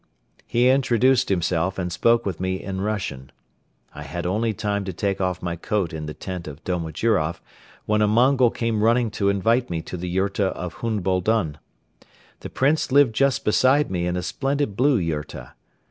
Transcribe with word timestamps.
He 0.47 0.67
introduced 0.67 1.29
himself 1.29 1.77
and 1.77 1.91
spoke 1.93 2.25
with 2.25 2.39
me 2.39 2.59
in 2.59 2.81
Russian. 2.81 3.31
I 3.93 4.01
had 4.01 4.25
only 4.25 4.51
time 4.51 4.83
to 4.85 4.93
take 4.93 5.21
off 5.21 5.43
my 5.43 5.55
coat 5.55 5.93
in 5.93 6.07
the 6.07 6.15
tent 6.15 6.47
of 6.47 6.63
Domojiroff 6.63 7.39
when 7.85 8.01
a 8.01 8.07
Mongol 8.07 8.49
came 8.49 8.83
running 8.83 9.11
to 9.11 9.29
invite 9.29 9.69
me 9.69 9.83
to 9.83 9.97
the 9.97 10.07
yurta 10.09 10.47
of 10.55 10.73
Hun 10.81 11.01
Boldon. 11.01 11.59
The 12.39 12.49
Prince 12.49 12.91
lived 12.91 13.13
just 13.13 13.45
beside 13.45 13.91
me 13.91 14.07
in 14.07 14.17
a 14.17 14.23
splendid 14.23 14.75
blue 14.75 14.97
yurta. 14.97 15.53